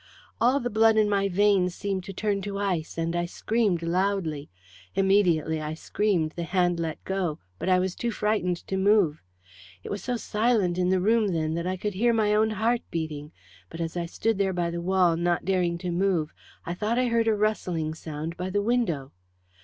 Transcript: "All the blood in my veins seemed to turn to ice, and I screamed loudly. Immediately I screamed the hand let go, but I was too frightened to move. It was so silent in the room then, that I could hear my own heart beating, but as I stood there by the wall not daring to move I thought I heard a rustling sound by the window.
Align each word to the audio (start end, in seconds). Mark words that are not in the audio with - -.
"All 0.41 0.59
the 0.59 0.71
blood 0.71 0.97
in 0.97 1.07
my 1.07 1.27
veins 1.29 1.75
seemed 1.75 2.03
to 2.05 2.11
turn 2.11 2.41
to 2.41 2.57
ice, 2.57 2.97
and 2.97 3.15
I 3.15 3.27
screamed 3.27 3.83
loudly. 3.83 4.49
Immediately 4.95 5.61
I 5.61 5.75
screamed 5.75 6.31
the 6.31 6.41
hand 6.41 6.79
let 6.79 7.03
go, 7.03 7.37
but 7.59 7.69
I 7.69 7.77
was 7.77 7.93
too 7.93 8.09
frightened 8.09 8.57
to 8.65 8.77
move. 8.77 9.21
It 9.83 9.91
was 9.91 10.03
so 10.03 10.17
silent 10.17 10.79
in 10.79 10.89
the 10.89 10.99
room 10.99 11.27
then, 11.33 11.53
that 11.53 11.67
I 11.67 11.77
could 11.77 11.93
hear 11.93 12.13
my 12.13 12.33
own 12.33 12.49
heart 12.49 12.81
beating, 12.89 13.31
but 13.69 13.79
as 13.79 13.95
I 13.95 14.07
stood 14.07 14.39
there 14.39 14.53
by 14.53 14.71
the 14.71 14.81
wall 14.81 15.15
not 15.15 15.45
daring 15.45 15.77
to 15.77 15.91
move 15.91 16.33
I 16.65 16.73
thought 16.73 16.97
I 16.97 17.05
heard 17.09 17.27
a 17.27 17.35
rustling 17.35 17.93
sound 17.93 18.35
by 18.37 18.49
the 18.49 18.63
window. 18.63 19.11